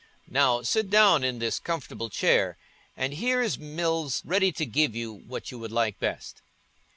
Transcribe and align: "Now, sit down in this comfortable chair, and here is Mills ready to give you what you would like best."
"Now, 0.31 0.63
sit 0.63 0.89
down 0.89 1.23
in 1.23 1.37
this 1.37 1.59
comfortable 1.59 2.09
chair, 2.09 2.57
and 2.97 3.13
here 3.13 3.39
is 3.39 3.59
Mills 3.59 4.23
ready 4.25 4.51
to 4.51 4.65
give 4.65 4.95
you 4.95 5.13
what 5.13 5.51
you 5.51 5.59
would 5.59 5.71
like 5.71 5.99
best." 5.99 6.41